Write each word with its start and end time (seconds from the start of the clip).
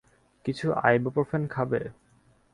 কিছু 0.45 0.67
আইবোপ্রোফেন 0.83 1.43
খাবে? 1.47 1.81